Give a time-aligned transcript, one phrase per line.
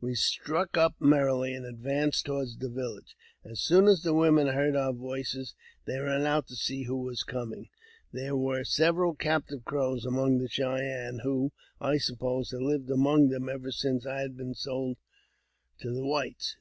[0.00, 3.14] We struck up merrily, and advanced toward the village.
[3.44, 5.54] As soon as the women heard our voices,
[5.86, 7.14] they ran out to see who were
[7.46, 7.68] ming.
[8.10, 11.96] There were several captive Crows among the Chey i 372 AUTOBIOGBAPHY OF ennes, who, I
[11.98, 14.96] supposed, had lived among them ever since had been sold
[15.80, 16.56] to the whites.